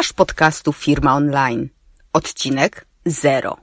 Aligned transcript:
Słuchasz 0.00 0.12
podcastu 0.12 0.72
Firma 0.72 1.14
Online. 1.14 1.68
Odcinek 2.12 2.86
0. 3.06 3.56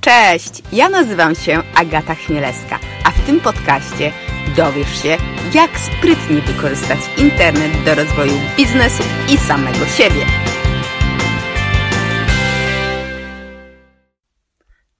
Cześć, 0.00 0.62
ja 0.72 0.88
nazywam 0.88 1.34
się 1.34 1.62
Agata 1.74 2.14
Chmielewska, 2.14 2.78
a 3.04 3.10
w 3.10 3.26
tym 3.26 3.40
podcaście 3.40 4.12
dowiesz 4.56 5.02
się, 5.02 5.16
jak 5.54 5.70
sprytnie 5.78 6.40
wykorzystać 6.42 6.98
internet 7.18 7.84
do 7.84 7.94
rozwoju 7.94 8.32
biznesu 8.56 9.02
i 9.34 9.38
samego 9.38 9.86
siebie. 9.86 10.26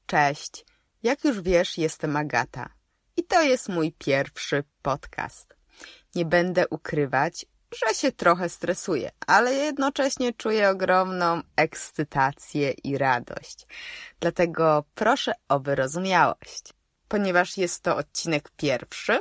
Cześć, 0.07 0.65
jak 1.03 1.25
już 1.25 1.41
wiesz, 1.41 1.79
jestem 1.79 2.17
Agata 2.17 2.69
i 3.17 3.25
to 3.25 3.43
jest 3.43 3.69
mój 3.69 3.93
pierwszy 3.93 4.65
podcast. 4.83 5.57
Nie 6.15 6.25
będę 6.25 6.69
ukrywać, 6.69 7.47
że 7.73 7.95
się 7.95 8.13
trochę 8.13 8.49
stresuję, 8.49 9.11
ale 9.27 9.55
jednocześnie 9.55 10.33
czuję 10.33 10.69
ogromną 10.71 11.43
ekscytację 11.57 12.71
i 12.71 12.99
radość. 12.99 13.67
Dlatego 14.21 14.85
proszę 14.95 15.33
o 15.49 15.61
wyrozumiałość. 15.61 16.63
Ponieważ 17.09 17.57
jest 17.57 17.83
to 17.83 17.97
odcinek 17.97 18.51
pierwszy, 18.57 19.19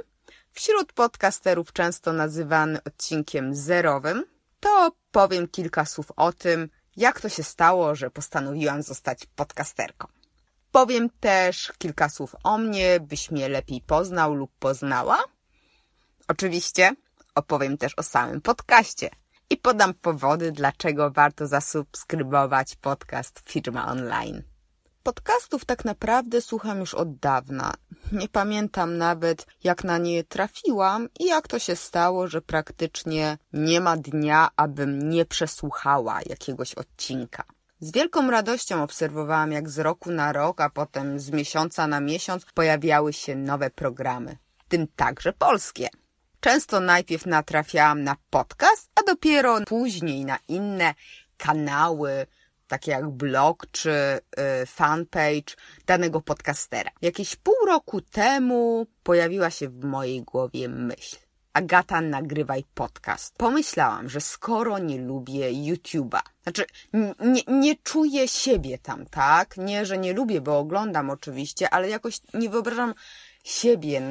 wśród 0.51 0.93
podcasterów 0.93 1.73
często 1.73 2.13
nazywany 2.13 2.83
odcinkiem 2.83 3.55
zerowym, 3.55 4.25
to 4.59 4.91
powiem 5.11 5.47
kilka 5.47 5.85
słów 5.85 6.11
o 6.15 6.33
tym, 6.33 6.69
jak 6.97 7.21
to 7.21 7.29
się 7.29 7.43
stało, 7.43 7.95
że 7.95 8.11
postanowiłam 8.11 8.83
zostać 8.83 9.25
podcasterką. 9.25 10.07
Powiem 10.71 11.09
też 11.19 11.73
kilka 11.77 12.09
słów 12.09 12.35
o 12.43 12.57
mnie, 12.57 12.99
byś 12.99 13.31
mnie 13.31 13.49
lepiej 13.49 13.81
poznał 13.81 14.33
lub 14.33 14.51
poznała. 14.59 15.23
Oczywiście 16.27 16.91
opowiem 17.39 17.77
też 17.77 17.93
o 17.97 18.03
samym 18.03 18.41
podcaście 18.41 19.09
i 19.49 19.57
podam 19.57 19.93
powody, 19.93 20.51
dlaczego 20.51 21.11
warto 21.11 21.47
zasubskrybować 21.47 22.75
podcast 22.75 23.41
Firma 23.45 23.87
Online. 23.87 24.43
Podcastów 25.03 25.65
tak 25.65 25.85
naprawdę 25.85 26.41
słucham 26.41 26.79
już 26.79 26.93
od 26.93 27.15
dawna. 27.15 27.73
Nie 28.11 28.29
pamiętam 28.29 28.97
nawet, 28.97 29.47
jak 29.63 29.83
na 29.83 29.97
nie 29.97 30.23
trafiłam 30.23 31.07
i 31.19 31.25
jak 31.25 31.47
to 31.47 31.59
się 31.59 31.75
stało, 31.75 32.27
że 32.27 32.41
praktycznie 32.41 33.37
nie 33.53 33.81
ma 33.81 33.97
dnia, 33.97 34.49
abym 34.55 35.09
nie 35.09 35.25
przesłuchała 35.25 36.19
jakiegoś 36.25 36.73
odcinka. 36.75 37.43
Z 37.79 37.91
wielką 37.91 38.31
radością 38.31 38.83
obserwowałam, 38.83 39.51
jak 39.51 39.69
z 39.69 39.79
roku 39.79 40.11
na 40.11 40.33
rok, 40.33 40.61
a 40.61 40.69
potem 40.69 41.19
z 41.19 41.29
miesiąca 41.29 41.87
na 41.87 41.99
miesiąc 41.99 42.45
pojawiały 42.53 43.13
się 43.13 43.35
nowe 43.35 43.69
programy, 43.69 44.37
tym 44.67 44.87
także 44.95 45.33
polskie. 45.33 45.89
Często 46.39 46.79
najpierw 46.79 47.25
natrafiałam 47.25 48.03
na 48.03 48.15
podcast, 48.29 48.89
a 48.95 49.03
dopiero 49.03 49.61
później 49.67 50.25
na 50.25 50.37
inne 50.47 50.93
kanały, 51.37 52.27
takie 52.67 52.91
jak 52.91 53.09
blog 53.09 53.67
czy 53.71 53.91
y, 54.61 54.65
fanpage 54.65 55.55
danego 55.85 56.21
podcastera. 56.21 56.91
Jakieś 57.01 57.35
pół 57.35 57.55
roku 57.67 58.01
temu 58.01 58.87
pojawiła 59.03 59.49
się 59.49 59.69
w 59.69 59.83
mojej 59.83 60.21
głowie 60.21 60.69
myśl. 60.69 61.17
Agata, 61.53 62.01
nagrywaj 62.01 62.63
podcast. 62.73 63.35
Pomyślałam, 63.37 64.09
że 64.09 64.21
skoro 64.21 64.79
nie 64.79 64.97
lubię 64.97 65.51
YouTube'a, 65.51 66.19
znaczy 66.43 66.65
nie, 67.19 67.41
nie 67.47 67.75
czuję 67.75 68.27
siebie 68.27 68.77
tam, 68.77 69.05
tak? 69.05 69.57
Nie, 69.57 69.85
że 69.85 69.97
nie 69.97 70.13
lubię, 70.13 70.41
bo 70.41 70.59
oglądam 70.59 71.09
oczywiście, 71.09 71.69
ale 71.69 71.89
jakoś 71.89 72.19
nie 72.33 72.49
wyobrażam 72.49 72.93
siebie 73.49 74.01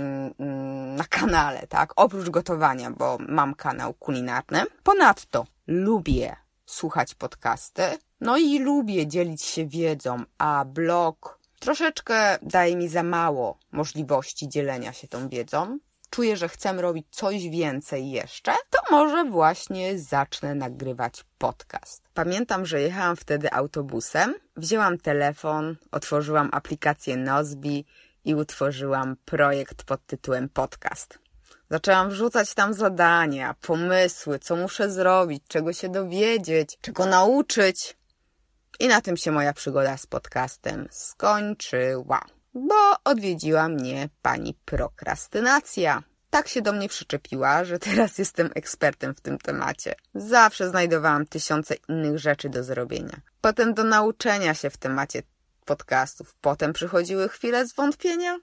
na 0.97 1.05
kanale, 1.05 1.67
tak? 1.67 1.92
Oprócz 1.97 2.28
gotowania, 2.31 2.91
bo 2.91 3.19
mam 3.28 3.55
kanał 3.55 3.95
kulinarny. 3.95 4.62
Ponadto 4.83 5.47
lubię 5.67 6.36
słuchać 6.67 7.14
podcasty, 7.14 7.83
no 8.20 8.36
i 8.36 8.58
lubię 8.58 9.06
dzielić 9.06 9.42
się 9.42 9.67
wiedzą, 9.67 10.22
a 10.39 10.64
blog 10.64 11.39
troszeczkę 11.61 12.39
daje 12.42 12.77
mi 12.77 12.89
za 12.89 13.03
mało 13.03 13.58
możliwości 13.72 14.48
dzielenia 14.48 14.92
się 14.92 15.08
tą 15.08 15.29
wiedzą. 15.29 15.79
Czuję, 16.11 16.36
że 16.36 16.48
chcę 16.48 16.73
robić 16.73 17.07
coś 17.11 17.48
więcej 17.48 18.11
jeszcze, 18.11 18.52
to 18.70 18.79
może 18.91 19.24
właśnie 19.24 19.98
zacznę 19.98 20.55
nagrywać 20.55 21.24
podcast. 21.39 22.02
Pamiętam, 22.14 22.67
że 22.67 22.80
jechałam 22.80 23.17
wtedy 23.17 23.52
autobusem, 23.52 24.35
wzięłam 24.57 24.98
telefon, 24.98 25.77
otworzyłam 25.92 26.48
aplikację 26.52 27.17
Nozbi 27.17 27.85
i 28.28 28.34
utworzyłam 28.34 29.16
projekt 29.24 29.84
pod 29.84 30.06
tytułem 30.06 30.48
Podcast. 30.48 31.18
Zaczęłam 31.70 32.11
wrzucać 32.11 32.55
tam 32.55 32.74
zadania, 32.74 33.55
pomysły, 33.61 34.39
co 34.39 34.56
muszę 34.56 34.90
zrobić, 34.90 35.42
czego 35.48 35.72
się 35.72 35.89
dowiedzieć, 35.89 36.78
czego 36.80 37.06
nauczyć. 37.06 37.96
I 38.80 38.88
na 38.88 39.00
tym 39.00 39.17
się 39.17 39.33
moja 39.33 39.52
przygoda 39.52 39.96
z 39.96 40.06
podcastem 40.06 40.88
skończyła, 40.90 42.20
bo 42.55 42.74
odwiedziła 43.05 43.68
mnie 43.68 44.08
pani 44.22 44.55
prokrastynacja. 44.64 46.02
Tak 46.30 46.48
się 46.48 46.62
do 46.62 46.72
mnie 46.72 46.88
przyczepiła, 46.88 47.64
że 47.64 47.78
teraz 47.78 48.18
jestem 48.18 48.50
ekspertem 48.55 49.14
w 49.14 49.20
tym 49.20 49.38
temacie. 49.38 49.94
Zawsze 50.14 50.68
znajdowałam 50.68 51.27
tysiące 51.27 51.74
innych 51.88 52.18
rzeczy 52.18 52.48
do 52.48 52.64
zrobienia. 52.64 53.20
Potem 53.40 53.74
do 53.74 53.84
nauczenia 53.84 54.55
się 54.55 54.70
w 54.70 54.77
temacie 54.77 55.22
podcastów. 55.68 56.34
Potem 56.40 56.73
przychodziły 56.73 57.29
chwile 57.29 57.67
zwątpienia, 57.67 58.39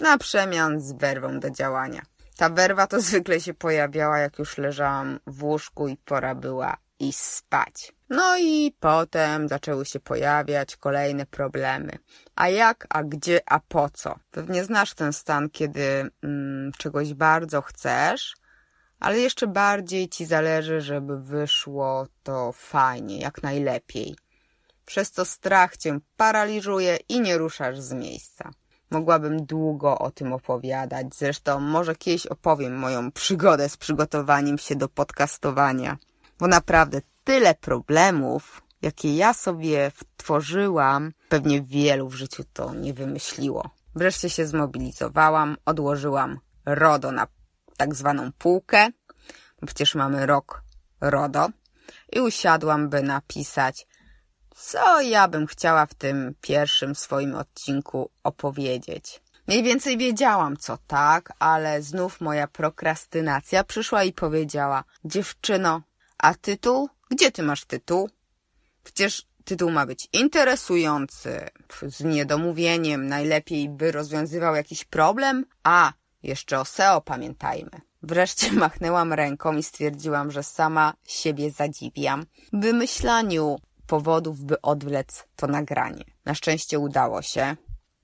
na 0.00 0.18
przemian 0.18 0.80
z 0.80 0.92
werwą 0.92 1.40
do 1.40 1.50
działania. 1.50 2.02
Ta 2.36 2.48
werwa 2.50 2.86
to 2.86 3.00
zwykle 3.00 3.40
się 3.40 3.54
pojawiała, 3.54 4.18
jak 4.18 4.38
już 4.38 4.58
leżałam 4.58 5.20
w 5.26 5.44
łóżku 5.44 5.88
i 5.88 5.96
pora 5.96 6.34
była 6.34 6.76
iść 6.98 7.18
spać. 7.18 7.92
No 8.08 8.38
i 8.38 8.76
potem 8.80 9.48
zaczęły 9.48 9.86
się 9.86 10.00
pojawiać 10.00 10.76
kolejne 10.76 11.26
problemy. 11.26 11.98
A 12.36 12.48
jak, 12.48 12.86
a 12.90 13.02
gdzie, 13.02 13.40
a 13.46 13.60
po 13.60 13.90
co? 13.90 14.18
Pewnie 14.30 14.64
znasz 14.64 14.94
ten 14.94 15.12
stan, 15.12 15.50
kiedy 15.50 16.10
mm, 16.22 16.72
czegoś 16.78 17.14
bardzo 17.14 17.62
chcesz, 17.62 18.34
ale 19.00 19.18
jeszcze 19.18 19.46
bardziej 19.46 20.08
ci 20.08 20.24
zależy, 20.24 20.80
żeby 20.80 21.20
wyszło 21.20 22.06
to 22.22 22.52
fajnie, 22.52 23.18
jak 23.18 23.42
najlepiej 23.42 24.16
przez 24.86 25.10
co 25.10 25.24
strach 25.24 25.76
cię 25.76 25.98
paraliżuje 26.16 26.98
i 27.08 27.20
nie 27.20 27.38
ruszasz 27.38 27.80
z 27.80 27.92
miejsca. 27.92 28.50
Mogłabym 28.90 29.46
długo 29.46 29.98
o 29.98 30.10
tym 30.10 30.32
opowiadać, 30.32 31.06
zresztą 31.14 31.60
może 31.60 31.96
kiedyś 31.96 32.26
opowiem 32.26 32.76
moją 32.76 33.12
przygodę 33.12 33.68
z 33.68 33.76
przygotowaniem 33.76 34.58
się 34.58 34.76
do 34.76 34.88
podcastowania, 34.88 35.96
bo 36.38 36.46
naprawdę 36.46 37.00
tyle 37.24 37.54
problemów, 37.54 38.62
jakie 38.82 39.16
ja 39.16 39.34
sobie 39.34 39.92
tworzyłam, 40.16 41.12
pewnie 41.28 41.62
wielu 41.62 42.08
w 42.08 42.14
życiu 42.14 42.44
to 42.52 42.74
nie 42.74 42.94
wymyśliło. 42.94 43.70
Wreszcie 43.94 44.30
się 44.30 44.46
zmobilizowałam, 44.46 45.56
odłożyłam 45.64 46.38
RODO 46.66 47.12
na 47.12 47.26
tak 47.76 47.94
zwaną 47.94 48.32
półkę, 48.32 48.88
bo 49.60 49.66
przecież 49.66 49.94
mamy 49.94 50.26
rok 50.26 50.62
RODO, 51.00 51.48
i 52.12 52.20
usiadłam, 52.20 52.88
by 52.88 53.02
napisać 53.02 53.86
co 54.56 55.00
ja 55.00 55.28
bym 55.28 55.46
chciała 55.46 55.86
w 55.86 55.94
tym 55.94 56.34
pierwszym 56.40 56.94
swoim 56.94 57.34
odcinku 57.34 58.10
opowiedzieć. 58.22 59.22
Mniej 59.46 59.62
więcej 59.62 59.98
wiedziałam, 59.98 60.56
co 60.56 60.78
tak, 60.86 61.32
ale 61.38 61.82
znów 61.82 62.20
moja 62.20 62.46
prokrastynacja 62.46 63.64
przyszła 63.64 64.04
i 64.04 64.12
powiedziała: 64.12 64.84
Dziewczyno, 65.04 65.82
a 66.18 66.34
tytuł? 66.34 66.88
Gdzie 67.10 67.32
ty 67.32 67.42
masz 67.42 67.64
tytuł? 67.64 68.10
Przecież 68.84 69.26
tytuł 69.44 69.70
ma 69.70 69.86
być 69.86 70.08
interesujący, 70.12 71.48
z 71.82 72.04
niedomówieniem, 72.04 73.08
najlepiej 73.08 73.68
by 73.68 73.92
rozwiązywał 73.92 74.54
jakiś 74.54 74.84
problem, 74.84 75.44
a 75.64 75.92
jeszcze 76.22 76.60
o 76.60 76.64
SEO 76.64 77.00
pamiętajmy. 77.00 77.80
Wreszcie 78.02 78.52
machnęłam 78.52 79.12
ręką 79.12 79.56
i 79.56 79.62
stwierdziłam, 79.62 80.30
że 80.30 80.42
sama 80.42 80.94
siebie 81.04 81.50
zadziwiam 81.50 82.26
w 82.52 82.60
wymyślaniu 82.60 83.56
powodów, 83.86 84.44
by 84.44 84.60
odwlec 84.60 85.24
to 85.36 85.46
nagranie. 85.46 86.04
Na 86.24 86.34
szczęście 86.34 86.78
udało 86.78 87.22
się. 87.22 87.56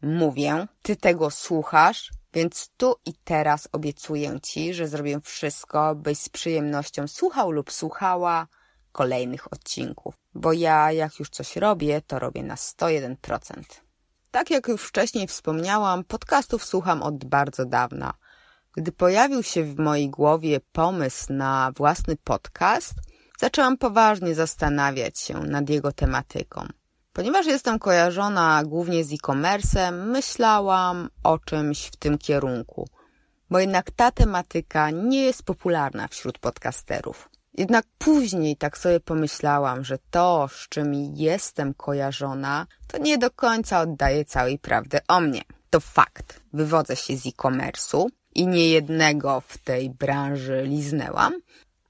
Mówię, 0.02 0.66
ty 0.82 0.96
tego 0.96 1.30
słuchasz, 1.30 2.10
więc 2.34 2.70
tu 2.76 2.94
i 3.06 3.14
teraz 3.24 3.68
obiecuję 3.72 4.40
ci, 4.42 4.74
że 4.74 4.88
zrobię 4.88 5.20
wszystko, 5.24 5.94
byś 5.94 6.18
z 6.18 6.28
przyjemnością 6.28 7.08
słuchał 7.08 7.50
lub 7.50 7.72
słuchała 7.72 8.46
kolejnych 8.92 9.52
odcinków. 9.52 10.14
Bo 10.34 10.52
ja, 10.52 10.92
jak 10.92 11.18
już 11.18 11.30
coś 11.30 11.56
robię, 11.56 12.02
to 12.06 12.18
robię 12.18 12.42
na 12.42 12.54
101%. 12.54 13.16
Tak 14.30 14.50
jak 14.50 14.68
już 14.68 14.82
wcześniej 14.82 15.26
wspomniałam, 15.26 16.04
podcastów 16.04 16.64
słucham 16.64 17.02
od 17.02 17.24
bardzo 17.24 17.66
dawna. 17.66 18.14
Gdy 18.76 18.92
pojawił 18.92 19.42
się 19.42 19.64
w 19.64 19.78
mojej 19.78 20.10
głowie 20.10 20.60
pomysł 20.72 21.32
na 21.32 21.72
własny 21.76 22.16
podcast– 22.24 22.94
zaczęłam 23.42 23.76
poważnie 23.78 24.34
zastanawiać 24.34 25.18
się 25.18 25.34
nad 25.34 25.70
jego 25.70 25.92
tematyką. 25.92 26.66
Ponieważ 27.12 27.46
jestem 27.46 27.78
kojarzona 27.78 28.62
głównie 28.64 29.04
z 29.04 29.12
e-commerce'em, 29.12 30.06
myślałam 30.06 31.08
o 31.22 31.38
czymś 31.38 31.86
w 31.86 31.96
tym 31.96 32.18
kierunku, 32.18 32.88
bo 33.50 33.58
jednak 33.58 33.90
ta 33.90 34.10
tematyka 34.10 34.90
nie 34.90 35.22
jest 35.22 35.42
popularna 35.42 36.08
wśród 36.08 36.38
podcasterów. 36.38 37.28
Jednak 37.58 37.84
później 37.98 38.56
tak 38.56 38.78
sobie 38.78 39.00
pomyślałam, 39.00 39.84
że 39.84 39.98
to, 40.10 40.48
z 40.52 40.68
czym 40.68 40.94
jestem 41.14 41.74
kojarzona, 41.74 42.66
to 42.86 42.98
nie 42.98 43.18
do 43.18 43.30
końca 43.30 43.80
oddaje 43.80 44.24
całej 44.24 44.58
prawdy 44.58 44.98
o 45.08 45.20
mnie. 45.20 45.42
To 45.70 45.80
fakt. 45.80 46.40
Wywodzę 46.52 46.96
się 46.96 47.16
z 47.16 47.26
e-commerce'u 47.26 48.06
i 48.34 48.46
niejednego 48.46 49.42
w 49.48 49.58
tej 49.58 49.90
branży 49.90 50.62
liznęłam, 50.64 51.32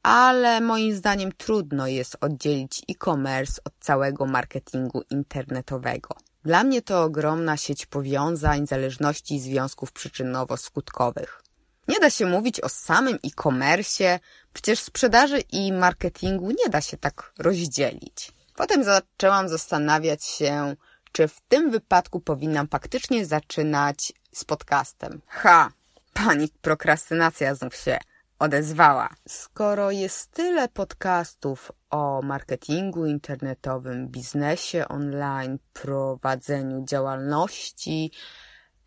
ale 0.02 0.60
moim 0.60 0.94
zdaniem 0.94 1.32
trudno 1.32 1.86
jest 1.86 2.16
oddzielić 2.20 2.82
e-commerce 2.88 3.62
od 3.64 3.72
całego 3.80 4.26
marketingu 4.26 5.02
internetowego. 5.10 6.08
Dla 6.44 6.64
mnie 6.64 6.82
to 6.82 7.02
ogromna 7.02 7.56
sieć 7.56 7.86
powiązań, 7.86 8.66
zależności 8.66 9.34
i 9.34 9.40
związków 9.40 9.92
przyczynowo-skutkowych. 9.92 11.42
Nie 11.88 12.00
da 12.00 12.10
się 12.10 12.26
mówić 12.26 12.60
o 12.60 12.68
samym 12.68 13.18
e-commerce, 13.26 14.20
przecież 14.52 14.80
sprzedaży 14.80 15.40
i 15.40 15.72
marketingu 15.72 16.50
nie 16.50 16.68
da 16.70 16.80
się 16.80 16.96
tak 16.96 17.32
rozdzielić. 17.38 18.32
Potem 18.56 18.84
zaczęłam 18.84 19.48
zastanawiać 19.48 20.24
się, 20.24 20.76
czy 21.12 21.28
w 21.28 21.40
tym 21.48 21.70
wypadku 21.70 22.20
powinnam 22.20 22.68
faktycznie 22.68 23.26
zaczynać 23.26 24.12
z 24.32 24.44
podcastem. 24.44 25.20
Ha! 25.26 25.70
Pani 26.12 26.48
prokrastynacja 26.62 27.54
znów 27.54 27.76
się 27.76 27.98
odezwała. 28.42 29.08
Skoro 29.28 29.90
jest 29.90 30.30
tyle 30.30 30.68
podcastów 30.68 31.72
o 31.90 32.22
marketingu 32.22 33.06
internetowym, 33.06 34.08
biznesie 34.08 34.88
online, 34.88 35.58
prowadzeniu 35.72 36.84
działalności, 36.84 38.10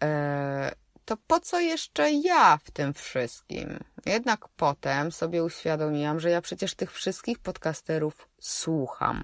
e, 0.04 0.72
to 1.06 1.18
po 1.28 1.40
co 1.40 1.60
jeszcze 1.60 2.12
ja 2.12 2.57
w 2.57 2.72
tym 2.72 2.94
wszystkim? 2.94 3.80
Jednak 4.06 4.48
potem 4.56 5.12
sobie 5.12 5.44
uświadomiłam, 5.44 6.19
że 6.19 6.30
ja 6.30 6.42
przecież 6.42 6.75
tych 6.75 6.92
wszystkich 6.92 7.40
podcasterów 7.40 8.28
słucham. 8.40 9.24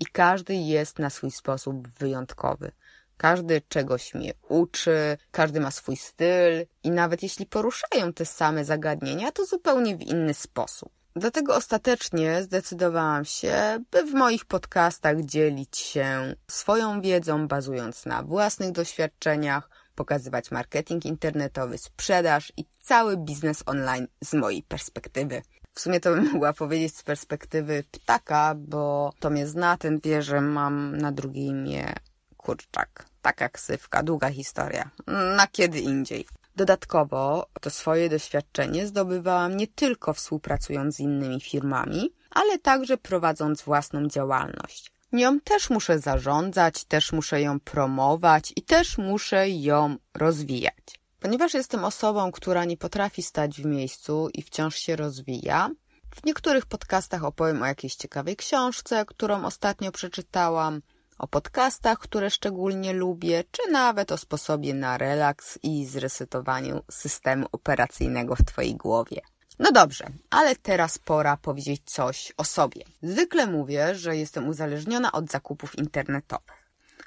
I 0.00 0.06
każdy 0.06 0.54
jest 0.54 0.98
na 0.98 1.10
swój 1.10 1.30
sposób 1.30 1.88
wyjątkowy. 1.88 2.72
Każdy 3.20 3.62
czegoś 3.68 4.14
mnie 4.14 4.32
uczy, 4.48 5.16
każdy 5.30 5.60
ma 5.60 5.70
swój 5.70 5.96
styl 5.96 6.66
i 6.82 6.90
nawet 6.90 7.22
jeśli 7.22 7.46
poruszają 7.46 8.12
te 8.12 8.26
same 8.26 8.64
zagadnienia, 8.64 9.32
to 9.32 9.44
zupełnie 9.44 9.96
w 9.96 10.02
inny 10.02 10.34
sposób. 10.34 10.92
Dlatego 11.16 11.56
ostatecznie 11.56 12.42
zdecydowałam 12.42 13.24
się, 13.24 13.84
by 13.90 14.04
w 14.04 14.14
moich 14.14 14.44
podcastach 14.44 15.20
dzielić 15.20 15.76
się 15.76 16.34
swoją 16.50 17.00
wiedzą, 17.00 17.48
bazując 17.48 18.06
na 18.06 18.22
własnych 18.22 18.72
doświadczeniach, 18.72 19.70
pokazywać 19.94 20.50
marketing 20.50 21.04
internetowy, 21.04 21.78
sprzedaż 21.78 22.52
i 22.56 22.64
cały 22.80 23.16
biznes 23.16 23.62
online 23.66 24.06
z 24.24 24.34
mojej 24.34 24.62
perspektywy. 24.62 25.42
W 25.74 25.80
sumie 25.80 26.00
to 26.00 26.14
bym 26.14 26.24
mogła 26.32 26.52
powiedzieć 26.52 26.96
z 26.96 27.02
perspektywy 27.02 27.84
ptaka, 27.90 28.54
bo 28.58 29.12
to 29.18 29.30
mnie 29.30 29.46
zna, 29.46 29.76
ten 29.76 30.00
wie, 30.00 30.22
że 30.22 30.40
mam 30.40 30.96
na 30.96 31.12
drugie 31.12 31.46
imię 31.46 31.94
kurczak. 32.40 33.06
Taka 33.22 33.48
ksywka, 33.48 34.02
długa 34.02 34.30
historia. 34.30 34.90
Na 35.36 35.46
kiedy 35.46 35.80
indziej. 35.80 36.26
Dodatkowo 36.56 37.46
to 37.60 37.70
swoje 37.70 38.08
doświadczenie 38.08 38.86
zdobywałam 38.86 39.56
nie 39.56 39.66
tylko 39.66 40.12
współpracując 40.14 40.96
z 40.96 41.00
innymi 41.00 41.40
firmami, 41.40 42.12
ale 42.30 42.58
także 42.58 42.96
prowadząc 42.96 43.62
własną 43.62 44.08
działalność. 44.08 44.92
Nią 45.12 45.40
też 45.40 45.70
muszę 45.70 45.98
zarządzać, 45.98 46.84
też 46.84 47.12
muszę 47.12 47.40
ją 47.40 47.60
promować 47.60 48.52
i 48.56 48.62
też 48.62 48.98
muszę 48.98 49.48
ją 49.48 49.96
rozwijać. 50.14 51.00
Ponieważ 51.20 51.54
jestem 51.54 51.84
osobą, 51.84 52.32
która 52.32 52.64
nie 52.64 52.76
potrafi 52.76 53.22
stać 53.22 53.62
w 53.62 53.64
miejscu 53.64 54.28
i 54.34 54.42
wciąż 54.42 54.76
się 54.76 54.96
rozwija, 54.96 55.70
w 56.14 56.24
niektórych 56.24 56.66
podcastach 56.66 57.24
opowiem 57.24 57.62
o 57.62 57.66
jakiejś 57.66 57.94
ciekawej 57.94 58.36
książce, 58.36 59.04
którą 59.06 59.44
ostatnio 59.44 59.92
przeczytałam, 59.92 60.82
o 61.20 61.28
podcastach, 61.28 61.98
które 61.98 62.30
szczególnie 62.30 62.92
lubię, 62.92 63.44
czy 63.50 63.70
nawet 63.70 64.12
o 64.12 64.16
sposobie 64.16 64.74
na 64.74 64.98
relaks 64.98 65.58
i 65.62 65.86
zresetowaniu 65.86 66.82
systemu 66.90 67.46
operacyjnego 67.52 68.36
w 68.36 68.44
Twojej 68.44 68.76
głowie. 68.76 69.20
No 69.58 69.72
dobrze, 69.72 70.06
ale 70.30 70.56
teraz 70.56 70.98
pora 70.98 71.36
powiedzieć 71.36 71.82
coś 71.84 72.32
o 72.36 72.44
sobie. 72.44 72.84
Zwykle 73.02 73.46
mówię, 73.46 73.94
że 73.94 74.16
jestem 74.16 74.48
uzależniona 74.48 75.12
od 75.12 75.30
zakupów 75.30 75.78
internetowych. 75.78 76.60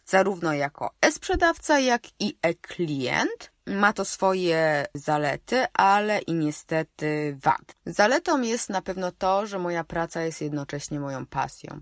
Zarówno 0.06 0.54
jako 0.54 0.92
e-sprzedawca, 1.02 1.80
jak 1.80 2.02
i 2.20 2.38
e-klient 2.42 3.52
ma 3.68 3.94
to 3.94 4.06
swoje 4.06 4.86
zalety, 4.94 5.66
ale 5.74 6.20
i 6.20 6.34
niestety 6.34 7.38
wad. 7.44 7.76
Zaletą 7.86 8.42
jest 8.42 8.70
na 8.70 8.82
pewno 8.82 9.12
to, 9.12 9.48
że 9.48 9.60
moja 9.60 9.84
praca 9.84 10.22
jest 10.22 10.42
jednocześnie 10.42 11.00
moją 11.00 11.26
pasją 11.26 11.82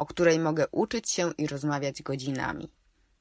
o 0.00 0.06
której 0.06 0.38
mogę 0.38 0.68
uczyć 0.68 1.10
się 1.10 1.30
i 1.38 1.46
rozmawiać 1.46 2.02
godzinami. 2.02 2.70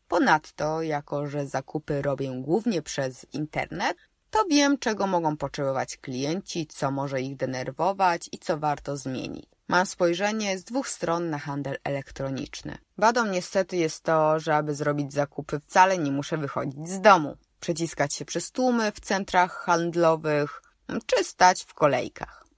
Ponadto, 0.07 0.81
jako 0.81 1.27
że 1.27 1.47
zakupy 1.47 2.01
robię 2.01 2.31
głównie 2.41 2.81
przez 2.81 3.25
internet, 3.33 3.97
to 4.29 4.45
wiem, 4.49 4.77
czego 4.77 5.07
mogą 5.07 5.37
potrzebować 5.37 5.97
klienci, 5.97 6.67
co 6.67 6.91
może 6.91 7.21
ich 7.21 7.35
denerwować 7.35 8.29
i 8.31 8.39
co 8.39 8.57
warto 8.57 8.97
zmienić. 8.97 9.45
Mam 9.67 9.85
spojrzenie 9.85 10.57
z 10.57 10.63
dwóch 10.63 10.87
stron 10.87 11.29
na 11.29 11.39
handel 11.39 11.77
elektroniczny. 11.83 12.77
Wadą 12.97 13.25
niestety 13.25 13.77
jest 13.77 14.03
to, 14.03 14.39
że 14.39 14.55
aby 14.55 14.75
zrobić 14.75 15.13
zakupy 15.13 15.59
wcale 15.59 15.97
nie 15.97 16.11
muszę 16.11 16.37
wychodzić 16.37 16.89
z 16.89 17.01
domu, 17.01 17.37
przeciskać 17.59 18.13
się 18.13 18.25
przez 18.25 18.51
tłumy 18.51 18.91
w 18.91 18.99
centrach 18.99 19.53
handlowych 19.53 20.61
czy 21.05 21.23
stać 21.23 21.63
w 21.63 21.73
kolejkach. 21.73 22.48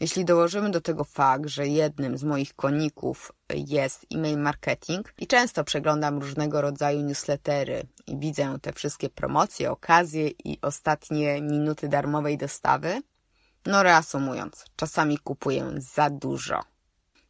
Jeśli 0.00 0.24
dołożymy 0.24 0.70
do 0.70 0.80
tego 0.80 1.04
fakt, 1.04 1.48
że 1.48 1.66
jednym 1.66 2.18
z 2.18 2.24
moich 2.24 2.54
koników 2.54 3.32
jest 3.54 4.06
e-mail 4.14 4.38
marketing 4.38 5.14
i 5.18 5.26
często 5.26 5.64
przeglądam 5.64 6.18
różnego 6.18 6.60
rodzaju 6.60 7.00
newslettery 7.00 7.86
i 8.06 8.18
widzę 8.18 8.58
te 8.62 8.72
wszystkie 8.72 9.08
promocje, 9.08 9.70
okazje 9.70 10.28
i 10.28 10.58
ostatnie 10.62 11.42
minuty 11.42 11.88
darmowej 11.88 12.38
dostawy, 12.38 13.02
no 13.66 13.82
reasumując, 13.82 14.64
czasami 14.76 15.18
kupuję 15.18 15.74
za 15.76 16.10
dużo. 16.10 16.60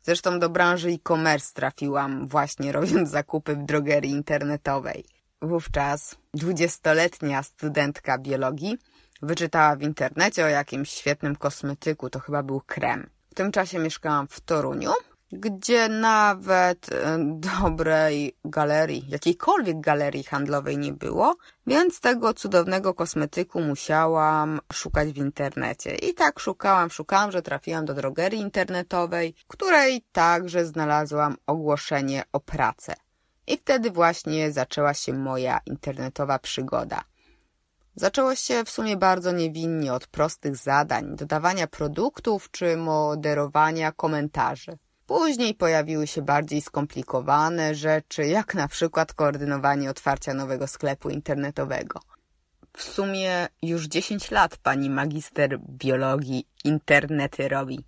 Zresztą 0.02 0.38
do 0.38 0.48
branży 0.48 0.88
e-commerce 0.88 1.54
trafiłam 1.54 2.26
właśnie 2.28 2.72
robiąc 2.72 3.10
zakupy 3.10 3.56
w 3.56 3.64
drogerii 3.64 4.10
internetowej. 4.10 5.04
Wówczas 5.42 6.16
dwudziestoletnia 6.34 7.42
studentka 7.42 8.18
biologii 8.18 8.78
Wyczytała 9.24 9.76
w 9.76 9.82
internecie 9.82 10.44
o 10.44 10.48
jakimś 10.48 10.90
świetnym 10.90 11.36
kosmetyku, 11.36 12.10
to 12.10 12.20
chyba 12.20 12.42
był 12.42 12.60
krem. 12.66 13.10
W 13.30 13.34
tym 13.34 13.52
czasie 13.52 13.78
mieszkałam 13.78 14.26
w 14.28 14.40
Toruniu, 14.40 14.90
gdzie 15.32 15.88
nawet 15.88 16.92
e, 16.92 17.18
dobrej 17.20 18.36
galerii, 18.44 19.04
jakiejkolwiek 19.08 19.80
galerii 19.80 20.24
handlowej 20.24 20.78
nie 20.78 20.92
było, 20.92 21.36
więc 21.66 22.00
tego 22.00 22.34
cudownego 22.34 22.94
kosmetyku 22.94 23.60
musiałam 23.60 24.60
szukać 24.72 25.12
w 25.12 25.16
internecie. 25.16 25.94
I 25.94 26.14
tak 26.14 26.40
szukałam, 26.40 26.90
szukałam, 26.90 27.32
że 27.32 27.42
trafiłam 27.42 27.84
do 27.84 27.94
drogerii 27.94 28.40
internetowej, 28.40 29.34
której 29.48 30.04
także 30.12 30.66
znalazłam 30.66 31.36
ogłoszenie 31.46 32.22
o 32.32 32.40
pracę. 32.40 32.94
I 33.46 33.56
wtedy 33.56 33.90
właśnie 33.90 34.52
zaczęła 34.52 34.94
się 34.94 35.12
moja 35.12 35.60
internetowa 35.66 36.38
przygoda. 36.38 37.04
Zaczęło 37.96 38.34
się 38.34 38.64
w 38.64 38.70
sumie 38.70 38.96
bardzo 38.96 39.32
niewinnie 39.32 39.92
od 39.92 40.06
prostych 40.06 40.56
zadań, 40.56 41.16
dodawania 41.16 41.66
produktów 41.66 42.50
czy 42.50 42.76
moderowania 42.76 43.92
komentarzy. 43.92 44.78
Później 45.06 45.54
pojawiły 45.54 46.06
się 46.06 46.22
bardziej 46.22 46.60
skomplikowane 46.60 47.74
rzeczy, 47.74 48.26
jak 48.26 48.54
na 48.54 48.68
przykład 48.68 49.12
koordynowanie 49.12 49.90
otwarcia 49.90 50.34
nowego 50.34 50.66
sklepu 50.66 51.10
internetowego. 51.10 52.00
W 52.76 52.82
sumie 52.82 53.48
już 53.62 53.86
10 53.86 54.30
lat 54.30 54.56
pani 54.56 54.90
magister 54.90 55.58
biologii 55.60 56.46
internety 56.64 57.48
robi 57.48 57.84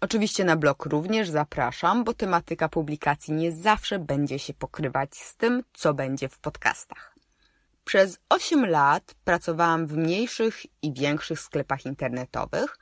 Oczywiście 0.00 0.44
na 0.44 0.56
blog 0.56 0.86
również 0.86 1.30
zapraszam, 1.30 2.04
bo 2.04 2.14
tematyka 2.14 2.68
publikacji 2.68 3.34
nie 3.34 3.52
zawsze 3.52 3.98
będzie 3.98 4.38
się 4.38 4.54
pokrywać 4.54 5.16
z 5.16 5.36
tym, 5.36 5.62
co 5.72 5.94
będzie 5.94 6.28
w 6.28 6.38
podcastach. 6.38 7.14
Przez 7.84 8.18
8 8.28 8.66
lat 8.66 9.14
pracowałam 9.24 9.86
w 9.86 9.96
mniejszych 9.96 10.82
i 10.82 10.92
większych 10.92 11.40
sklepach 11.40 11.86
internetowych, 11.86 12.78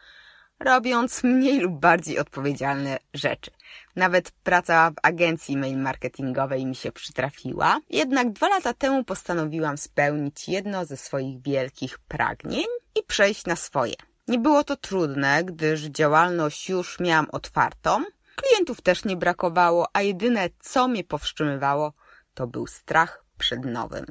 robiąc 0.65 1.25
mniej 1.25 1.61
lub 1.61 1.81
bardziej 1.81 2.19
odpowiedzialne 2.19 2.99
rzeczy. 3.15 3.51
Nawet 3.97 4.31
praca 4.31 4.91
w 4.91 4.95
agencji 5.03 5.57
mail 5.57 5.79
marketingowej 5.79 6.67
mi 6.67 6.75
się 6.75 6.93
przytrafiła. 6.93 7.81
Jednak 7.91 8.33
dwa 8.33 8.49
lata 8.49 8.75
temu 8.75 9.05
postanowiłam 9.05 9.79
spełnić 9.79 10.49
jedno 10.49 10.85
ze 10.85 10.97
swoich 10.97 11.43
wielkich 11.43 11.99
pragnień 11.99 12.67
i 12.95 13.03
przejść 13.07 13.47
na 13.47 13.57
swoje. 13.57 13.95
Nie 14.29 14.39
było 14.39 14.65
to 14.65 14.77
trudne, 14.77 15.45
gdyż 15.45 15.81
działalność 15.81 16.69
już 16.69 17.01
miałam 17.01 17.27
otwartą. 17.33 18.05
Klientów 18.37 18.83
też 18.83 19.05
nie 19.05 19.17
brakowało, 19.17 19.89
a 19.93 20.03
jedyne 20.03 20.49
co 20.61 20.89
mnie 20.89 21.05
powstrzymywało 21.05 21.93
to 22.35 22.47
był 22.47 22.67
strach 22.67 23.25
przed 23.39 23.65
nowym. 23.65 24.05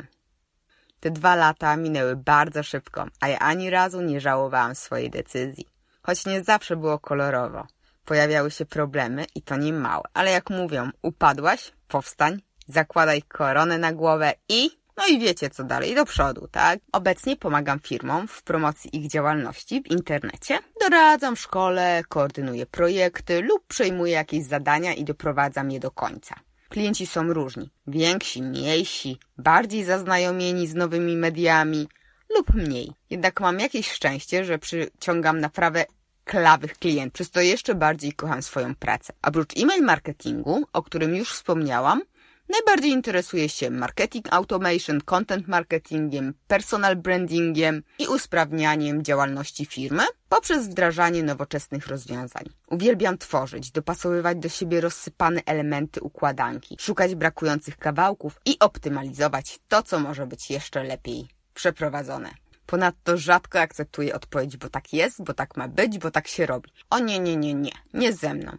Te 1.00 1.12
dwa 1.12 1.36
lata 1.36 1.78
minęły 1.78 2.16
bardzo 2.16 2.64
szybko, 2.64 3.06
a 3.20 3.28
ja 3.28 3.40
ani 3.40 3.70
razu 3.70 4.02
nie 4.02 4.22
żałowałam 4.22 4.76
swojej 4.76 5.10
decyzji. 5.10 5.73
Choć 6.04 6.26
nie 6.26 6.44
zawsze 6.44 6.76
było 6.76 7.00
kolorowo. 7.00 7.68
Pojawiały 8.06 8.52
się 8.52 8.66
problemy 8.66 9.26
i 9.36 9.42
to 9.42 9.58
nie 9.58 9.74
małe. 9.74 10.04
Ale 10.14 10.32
jak 10.32 10.50
mówią, 10.50 10.90
upadłaś, 11.02 11.72
powstań, 11.88 12.42
zakładaj 12.68 13.22
koronę 13.22 13.78
na 13.78 13.94
głowę 13.94 14.34
i... 14.50 14.70
No 14.98 15.08
i 15.08 15.20
wiecie 15.20 15.50
co 15.50 15.64
dalej, 15.64 15.96
do 15.96 16.06
przodu, 16.06 16.48
tak? 16.52 16.80
Obecnie 16.92 17.36
pomagam 17.36 17.80
firmom 17.80 18.28
w 18.28 18.44
promocji 18.44 18.98
ich 18.98 19.10
działalności 19.12 19.82
w 19.82 19.92
internecie. 19.92 20.60
Doradzam 20.82 21.36
w 21.36 21.40
szkole, 21.40 22.04
koordynuję 22.10 22.66
projekty 22.66 23.42
lub 23.42 23.68
przejmuję 23.68 24.14
jakieś 24.14 24.44
zadania 24.44 24.94
i 24.94 25.04
doprowadzam 25.04 25.72
je 25.72 25.80
do 25.80 25.92
końca. 25.92 26.36
Klienci 26.70 27.08
są 27.08 27.34
różni. 27.34 27.70
Więksi, 27.88 28.44
mniejsi, 28.44 29.18
bardziej 29.38 29.84
zaznajomieni 29.84 30.68
z 30.68 30.76
nowymi 30.76 31.18
mediami 31.18 31.88
lub 32.36 32.54
mniej. 32.54 32.92
Jednak 33.10 33.40
mam 33.40 33.60
jakieś 33.60 33.92
szczęście, 33.92 34.46
że 34.46 34.60
przyciągam 34.60 35.40
naprawdę 35.40 35.86
klawych 36.24 36.78
klientów, 36.78 37.14
przez 37.14 37.32
to 37.32 37.42
jeszcze 37.42 37.76
bardziej 37.76 38.14
kocham 38.14 38.42
swoją 38.42 38.76
pracę. 38.76 39.14
Oprócz 39.22 39.58
e-mail 39.58 39.84
marketingu, 39.84 40.64
o 40.74 40.84
którym 40.84 41.16
już 41.16 41.34
wspomniałam, 41.34 42.02
najbardziej 42.50 42.92
interesuję 42.92 43.50
się 43.50 43.70
marketing 43.70 44.34
automation, 44.34 45.02
content 45.02 45.48
marketingiem, 45.48 46.34
personal 46.48 46.96
brandingiem 46.96 47.84
i 48.00 48.08
usprawnianiem 48.08 49.04
działalności 49.04 49.66
firmy 49.66 50.04
poprzez 50.30 50.68
wdrażanie 50.68 51.24
nowoczesnych 51.24 51.88
rozwiązań. 51.88 52.44
Uwielbiam 52.68 53.18
tworzyć, 53.18 53.72
dopasowywać 53.72 54.38
do 54.38 54.50
siebie 54.50 54.82
rozsypane 54.82 55.42
elementy 55.46 56.02
układanki, 56.02 56.78
szukać 56.80 57.16
brakujących 57.16 57.78
kawałków 57.78 58.40
i 58.46 58.60
optymalizować 58.60 59.60
to, 59.68 59.84
co 59.84 60.00
może 60.00 60.28
być 60.28 60.50
jeszcze 60.50 60.84
lepiej 60.84 61.28
przeprowadzone. 61.54 62.30
Ponadto 62.66 63.18
rzadko 63.18 63.60
akceptuję 63.60 64.16
odpowiedź, 64.16 64.58
bo 64.58 64.70
tak 64.70 64.94
jest, 64.94 65.24
bo 65.24 65.34
tak 65.34 65.58
ma 65.58 65.68
być, 65.68 65.98
bo 65.98 66.12
tak 66.12 66.28
się 66.28 66.46
robi. 66.46 66.72
O 66.90 67.00
nie, 67.00 67.20
nie, 67.20 67.36
nie, 67.36 67.54
nie, 67.54 67.72
nie 67.94 68.14
ze 68.14 68.34
mną. 68.34 68.58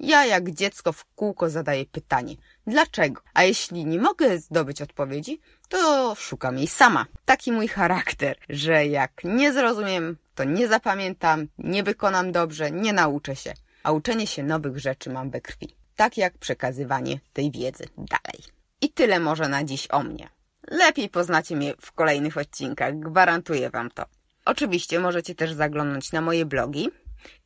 Ja 0.00 0.26
jak 0.26 0.50
dziecko 0.50 0.92
w 0.92 1.04
kółko 1.04 1.50
zadaję 1.50 1.86
pytanie, 1.86 2.34
dlaczego? 2.66 3.22
A 3.34 3.42
jeśli 3.42 3.86
nie 3.86 3.98
mogę 3.98 4.38
zdobyć 4.38 4.82
odpowiedzi, 4.82 5.40
to 5.68 6.14
szukam 6.14 6.58
jej 6.58 6.66
sama. 6.66 7.06
Taki 7.24 7.52
mój 7.52 7.68
charakter, 7.68 8.36
że 8.48 8.86
jak 8.86 9.12
nie 9.24 9.52
zrozumiem, 9.52 10.16
to 10.34 10.44
nie 10.44 10.68
zapamiętam, 10.68 11.48
nie 11.58 11.82
wykonam 11.82 12.32
dobrze, 12.32 12.70
nie 12.70 12.92
nauczę 12.92 13.36
się. 13.36 13.52
A 13.82 13.92
uczenie 13.92 14.26
się 14.26 14.42
nowych 14.42 14.78
rzeczy 14.78 15.10
mam 15.10 15.30
we 15.30 15.40
krwi. 15.40 15.74
Tak 15.96 16.16
jak 16.16 16.38
przekazywanie 16.38 17.20
tej 17.32 17.50
wiedzy 17.50 17.84
dalej. 17.96 18.42
I 18.80 18.88
tyle 18.88 19.20
może 19.20 19.48
na 19.48 19.64
dziś 19.64 19.88
o 19.90 20.02
mnie. 20.02 20.28
Lepiej 20.70 21.08
poznacie 21.08 21.56
mnie 21.56 21.74
w 21.80 21.92
kolejnych 21.92 22.36
odcinkach, 22.36 22.98
gwarantuję 22.98 23.70
Wam 23.70 23.90
to. 23.90 24.04
Oczywiście 24.44 25.00
możecie 25.00 25.34
też 25.34 25.52
zaglądać 25.52 26.12
na 26.12 26.20
moje 26.20 26.46
blogi 26.46 26.88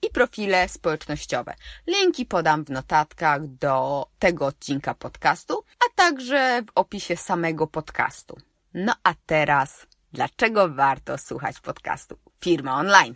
i 0.03 0.11
profile 0.11 0.69
społecznościowe. 0.69 1.55
Linki 1.87 2.27
podam 2.27 2.65
w 2.65 2.71
notatkach 2.71 3.47
do 3.47 4.07
tego 4.19 4.47
odcinka 4.47 4.95
podcastu, 4.95 5.65
a 5.87 5.95
także 5.95 6.62
w 6.62 6.71
opisie 6.75 7.17
samego 7.17 7.67
podcastu. 7.67 8.37
No 8.75 8.95
a 9.03 9.15
teraz, 9.27 9.87
dlaczego 10.12 10.69
warto 10.69 11.19
słuchać 11.19 11.61
podcastu 11.61 12.19
Firma 12.41 12.75
Online? 12.77 13.15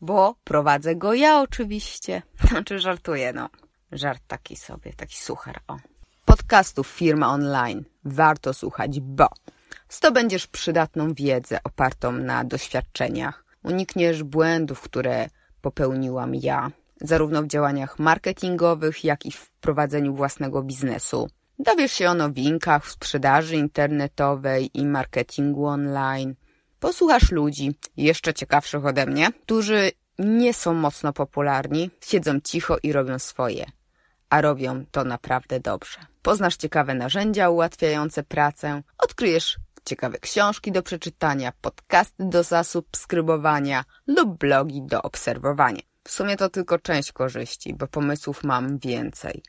Bo 0.00 0.34
prowadzę 0.44 0.96
go 0.96 1.14
ja 1.14 1.40
oczywiście. 1.40 2.22
Znaczy 2.50 2.78
żartuję, 2.78 3.32
no. 3.32 3.48
Żart 3.92 4.22
taki 4.26 4.56
sobie, 4.56 4.92
taki 4.92 5.16
suchar, 5.16 5.60
o. 5.68 5.76
Podcastów 6.28 6.86
Firma 6.86 7.28
Online 7.28 7.84
warto 8.04 8.54
słuchać, 8.54 9.00
bo 9.00 9.28
zdobędziesz 9.88 10.46
przydatną 10.46 11.14
wiedzę 11.14 11.58
opartą 11.64 12.12
na 12.12 12.44
doświadczeniach. 12.44 13.44
Unikniesz 13.62 14.22
błędów, 14.22 14.80
które 14.80 15.28
popełniłam 15.60 16.34
ja, 16.34 16.70
zarówno 17.00 17.42
w 17.42 17.46
działaniach 17.46 17.98
marketingowych, 17.98 19.04
jak 19.04 19.26
i 19.26 19.32
w 19.32 19.50
prowadzeniu 19.50 20.14
własnego 20.14 20.62
biznesu. 20.62 21.28
Dowiesz 21.58 21.92
się 21.92 22.10
o 22.10 22.14
nowinkach 22.14 22.86
w 22.86 22.92
sprzedaży 22.92 23.56
internetowej 23.56 24.70
i 24.74 24.86
marketingu 24.86 25.66
online. 25.66 26.34
Posłuchasz 26.80 27.30
ludzi, 27.30 27.74
jeszcze 27.96 28.34
ciekawszych 28.34 28.86
ode 28.86 29.06
mnie, 29.06 29.28
którzy 29.42 29.90
nie 30.18 30.54
są 30.54 30.74
mocno 30.74 31.12
popularni, 31.12 31.90
siedzą 32.00 32.40
cicho 32.40 32.76
i 32.82 32.92
robią 32.92 33.18
swoje, 33.18 33.66
a 34.30 34.40
robią 34.40 34.84
to 34.90 35.04
naprawdę 35.04 35.60
dobrze. 35.60 35.98
Poznasz 36.22 36.56
ciekawe 36.56 36.94
narzędzia 36.94 37.50
ułatwiające 37.50 38.22
pracę, 38.22 38.82
odkryjesz 38.98 39.58
ciekawe 39.84 40.18
książki 40.18 40.72
do 40.72 40.82
przeczytania, 40.82 41.52
podcasty 41.60 42.24
do 42.24 42.42
zasubskrybowania 42.42 43.84
lub 44.06 44.38
blogi 44.38 44.82
do 44.82 45.02
obserwowania. 45.02 45.82
W 46.04 46.10
sumie 46.10 46.36
to 46.36 46.48
tylko 46.48 46.78
część 46.78 47.12
korzyści, 47.12 47.74
bo 47.74 47.86
pomysłów 47.86 48.44
mam 48.44 48.78
więcej, 48.78 49.42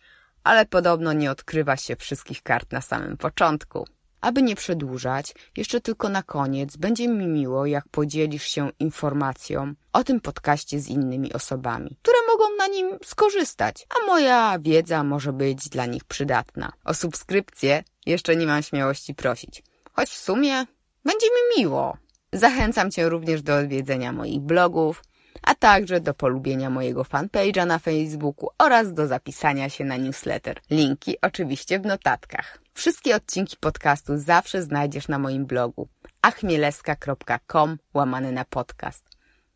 ale 0.44 0.66
podobno 0.66 1.14
nie 1.14 1.32
odkrywa 1.32 1.78
się 1.78 1.96
wszystkich 1.96 2.44
kart 2.44 2.72
na 2.72 2.82
samym 2.82 3.18
początku. 3.18 3.88
Aby 4.22 4.42
nie 4.42 4.56
przedłużać, 4.56 5.34
jeszcze 5.58 5.82
tylko 5.82 6.10
na 6.10 6.24
koniec 6.24 6.78
będzie 6.78 7.08
mi 7.08 7.28
miło, 7.28 7.66
jak 7.66 7.90
podzielisz 7.92 8.44
się 8.44 8.72
informacją 8.80 9.74
o 9.94 10.04
tym 10.04 10.20
podcaście 10.20 10.80
z 10.80 10.88
innymi 10.88 11.34
osobami, 11.34 11.98
które 12.02 12.18
mogą 12.28 12.56
na 12.58 12.68
nim 12.68 12.98
skorzystać, 13.06 13.88
a 13.90 14.08
moja 14.08 14.60
wiedza 14.60 15.04
może 15.04 15.34
być 15.34 15.70
dla 15.70 15.86
nich 15.86 16.04
przydatna. 16.04 16.72
O 16.86 16.94
subskrypcję 16.94 17.84
jeszcze 18.06 18.36
nie 18.36 18.46
mam 18.46 18.64
śmiałości 18.64 19.16
prosić, 19.16 19.64
choć 19.94 20.10
w 20.10 20.18
sumie 20.18 20.66
będzie 21.06 21.28
mi 21.28 21.62
miło. 21.62 21.98
Zachęcam 22.34 22.92
Cię 22.92 23.10
również 23.10 23.42
do 23.42 23.56
odwiedzenia 23.56 24.12
moich 24.12 24.40
blogów, 24.40 25.04
a 25.44 25.56
także 25.56 26.00
do 26.00 26.14
polubienia 26.14 26.70
mojego 26.70 27.04
fanpage'a 27.04 27.66
na 27.66 27.80
Facebooku 27.80 28.50
oraz 28.58 28.94
do 28.94 29.08
zapisania 29.08 29.70
się 29.70 29.86
na 29.86 29.98
newsletter. 29.98 30.60
Linki 30.70 31.16
oczywiście 31.22 31.80
w 31.80 31.86
notatkach. 31.86 32.60
Wszystkie 32.74 33.16
odcinki 33.16 33.58
podcastu 33.60 34.18
zawsze 34.18 34.64
znajdziesz 34.64 35.08
na 35.08 35.20
moim 35.20 35.46
blogu 35.46 35.88
achmieleska.com 36.22 37.78
łamany 37.94 38.32
na 38.32 38.46
podcast. 38.46 39.06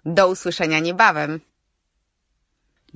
Do 0.05 0.29
usłyszenia 0.29 0.79
niebawem! 0.79 1.39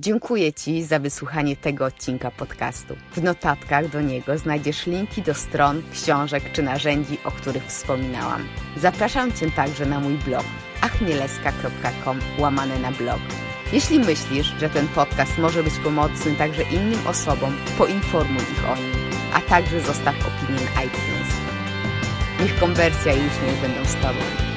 Dziękuję 0.00 0.52
Ci 0.52 0.84
za 0.84 0.98
wysłuchanie 0.98 1.56
tego 1.56 1.84
odcinka 1.84 2.30
podcastu. 2.30 2.96
W 3.12 3.22
notatkach 3.22 3.88
do 3.90 4.00
niego 4.00 4.38
znajdziesz 4.38 4.86
linki 4.86 5.22
do 5.22 5.34
stron, 5.34 5.82
książek 5.92 6.52
czy 6.52 6.62
narzędzi, 6.62 7.18
o 7.24 7.30
których 7.30 7.66
wspominałam. 7.66 8.48
Zapraszam 8.76 9.32
Cię 9.32 9.50
także 9.50 9.86
na 9.86 10.00
mój 10.00 10.14
blog 10.14 10.44
achmieleska.com 10.80 12.18
łamane 12.38 12.78
na 12.78 12.92
blog. 12.92 13.20
Jeśli 13.72 13.98
myślisz, 13.98 14.54
że 14.60 14.70
ten 14.70 14.88
podcast 14.88 15.38
może 15.38 15.62
być 15.62 15.74
pomocny 15.74 16.34
także 16.34 16.62
innym 16.62 17.06
osobom, 17.06 17.56
poinformuj 17.78 18.42
ich 18.42 18.70
o 18.70 18.76
nim, 18.76 18.92
a 19.34 19.40
także 19.40 19.80
zostaw 19.80 20.14
opinię 20.14 20.60
na 20.74 20.82
iTunes. 20.82 21.28
Niech 22.40 22.58
konwersja 22.60 23.12
i 23.12 23.16
uśmiech 23.16 23.60
będą 23.60 23.84
z 23.84 23.94
Tobą. 23.94 24.47